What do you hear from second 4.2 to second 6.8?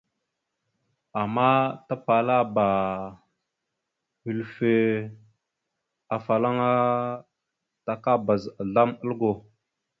hʉlfœ afalaŋa